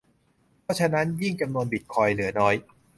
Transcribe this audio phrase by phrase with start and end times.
[0.63, 2.55] เพราะฉะนั้นยิ่งจำนวนบิตคอยน์เหลือน้อย